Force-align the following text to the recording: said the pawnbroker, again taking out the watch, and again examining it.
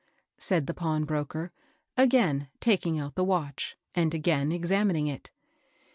said 0.39 0.65
the 0.65 0.73
pawnbroker, 0.73 1.51
again 1.95 2.47
taking 2.59 2.97
out 2.97 3.13
the 3.13 3.23
watch, 3.23 3.77
and 3.93 4.15
again 4.15 4.51
examining 4.51 5.05
it. 5.05 5.29